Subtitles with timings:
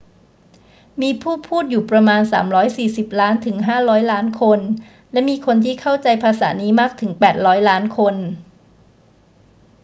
[1.01, 2.21] มีผู้พูดอยู่ประมาณ
[2.71, 4.59] 340 ล้านถึง 500 ล้านคน
[5.11, 8.15] และมีคนที่เข้าใจภาษานี้มากถึง 800 ล้านคน